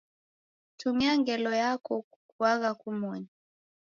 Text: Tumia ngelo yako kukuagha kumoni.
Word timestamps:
Tumia 0.77 1.11
ngelo 1.19 1.51
yako 1.63 1.93
kukuagha 2.09 2.71
kumoni. 2.81 3.29